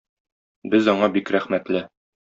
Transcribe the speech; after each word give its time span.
Без 0.71 0.89
аңа 0.95 1.11
бик 1.19 1.33
рәхмәтле. 1.37 1.89